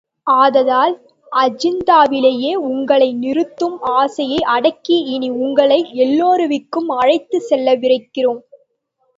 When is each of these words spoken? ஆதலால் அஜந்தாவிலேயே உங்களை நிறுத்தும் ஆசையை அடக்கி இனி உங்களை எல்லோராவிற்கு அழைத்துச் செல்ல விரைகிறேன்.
ஆதலால் 0.27 0.93
அஜந்தாவிலேயே 1.31 2.53
உங்களை 2.69 3.13
நிறுத்தும் 3.15 3.77
ஆசையை 3.97 4.39
அடக்கி 4.55 4.97
இனி 5.13 5.29
உங்களை 5.41 5.79
எல்லோராவிற்கு 5.97 6.81
அழைத்துச் 6.97 7.47
செல்ல 7.49 7.75
விரைகிறேன். 7.75 8.41